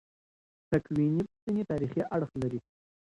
تکویني 0.69 1.21
پوښتنې 1.29 1.63
تاریخي 1.71 2.01
اړخ 2.15 2.31
لري. 2.41 2.59